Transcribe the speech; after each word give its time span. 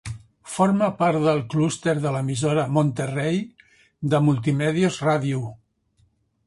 Forma 0.51 0.87
part 1.01 1.19
del 1.25 1.41
clúster 1.53 1.93
de 2.05 2.13
l'emissora 2.15 2.65
Monterrey 2.79 3.39
de 4.15 4.23
Multimedios 4.31 5.01
Radio. 5.11 5.45